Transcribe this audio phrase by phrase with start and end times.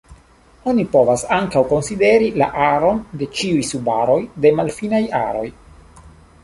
[0.69, 5.47] Oni povas ankaŭ konsideri la aron de ĉiuj subaroj de malfiniaj aroj.